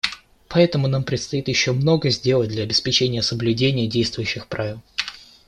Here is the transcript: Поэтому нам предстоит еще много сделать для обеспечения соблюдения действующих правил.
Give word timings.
Поэтому 0.47 0.87
нам 0.87 1.03
предстоит 1.03 1.47
еще 1.47 1.73
много 1.73 2.09
сделать 2.09 2.49
для 2.49 2.63
обеспечения 2.63 3.21
соблюдения 3.21 3.85
действующих 3.85 4.47
правил. 4.47 4.81